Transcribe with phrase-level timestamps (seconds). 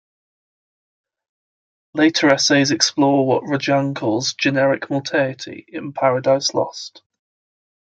[1.93, 7.03] Later essays explore what Rajan calls "generic multeity" in "Paradise Lost".